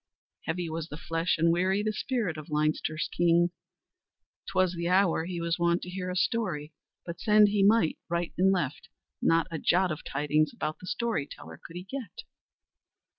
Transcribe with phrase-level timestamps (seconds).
[0.45, 3.51] Heavy was the flesh and weary the spirit of Leinster's king.
[4.49, 6.73] 'Twas the hour he was wont to hear a story,
[7.05, 8.89] but send he might right and left,
[9.21, 12.23] not a jot of tidings about the story teller could he get.